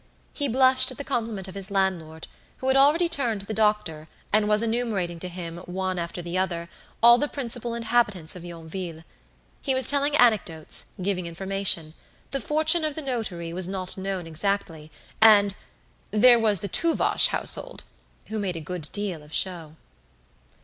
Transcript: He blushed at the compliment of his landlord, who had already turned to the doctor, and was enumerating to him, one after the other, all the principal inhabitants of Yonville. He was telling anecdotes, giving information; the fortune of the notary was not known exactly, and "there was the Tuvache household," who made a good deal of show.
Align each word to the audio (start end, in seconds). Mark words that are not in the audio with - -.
He 0.33 0.47
blushed 0.47 0.89
at 0.89 0.97
the 0.97 1.03
compliment 1.03 1.47
of 1.47 1.53
his 1.53 1.69
landlord, 1.69 2.25
who 2.57 2.69
had 2.69 2.75
already 2.75 3.07
turned 3.07 3.41
to 3.41 3.45
the 3.45 3.53
doctor, 3.53 4.07
and 4.33 4.47
was 4.49 4.63
enumerating 4.63 5.19
to 5.19 5.27
him, 5.27 5.57
one 5.67 5.99
after 5.99 6.23
the 6.23 6.39
other, 6.39 6.69
all 7.03 7.19
the 7.19 7.27
principal 7.27 7.75
inhabitants 7.75 8.35
of 8.35 8.43
Yonville. 8.43 9.03
He 9.61 9.75
was 9.75 9.85
telling 9.87 10.15
anecdotes, 10.17 10.93
giving 11.03 11.27
information; 11.27 11.93
the 12.31 12.39
fortune 12.41 12.83
of 12.83 12.95
the 12.95 13.03
notary 13.03 13.53
was 13.53 13.69
not 13.69 13.95
known 13.95 14.25
exactly, 14.25 14.89
and 15.21 15.53
"there 16.09 16.39
was 16.39 16.61
the 16.61 16.69
Tuvache 16.69 17.27
household," 17.27 17.83
who 18.29 18.39
made 18.39 18.55
a 18.55 18.59
good 18.59 18.89
deal 18.91 19.21
of 19.21 19.31
show. 19.31 19.75